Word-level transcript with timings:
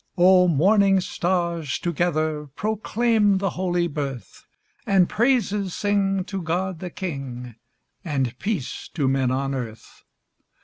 O 0.17 0.47
morning 0.47 0.99
stars, 0.99 1.77
together 1.77 2.47
Proclaim 2.55 3.37
the 3.37 3.51
holy 3.51 3.87
birth! 3.87 4.45
And 4.87 5.07
praises 5.07 5.75
sing 5.75 6.23
to 6.23 6.41
God 6.41 6.79
the 6.79 6.89
King, 6.89 7.53
And 8.03 8.35
peace 8.39 8.89
to 8.95 9.07
men 9.07 9.29
on 9.29 9.53
earth. 9.53 10.03